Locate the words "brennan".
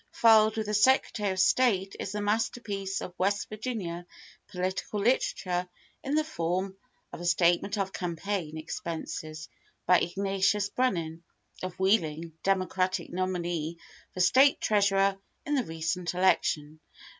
10.73-11.23